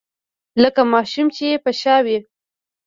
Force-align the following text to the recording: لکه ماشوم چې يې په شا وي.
لکه 0.61 0.81
ماشوم 0.91 1.27
چې 1.35 1.43
يې 1.51 1.57
په 1.63 1.71
شا 1.79 1.95
وي. 2.05 2.17